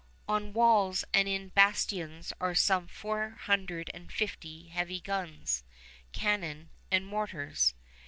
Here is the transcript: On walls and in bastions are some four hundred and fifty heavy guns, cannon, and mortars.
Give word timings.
On 0.27 0.51
walls 0.51 1.05
and 1.13 1.27
in 1.27 1.49
bastions 1.49 2.33
are 2.41 2.55
some 2.55 2.87
four 2.87 3.37
hundred 3.41 3.91
and 3.93 4.11
fifty 4.11 4.69
heavy 4.69 4.99
guns, 4.99 5.63
cannon, 6.11 6.71
and 6.89 7.05
mortars. 7.05 7.75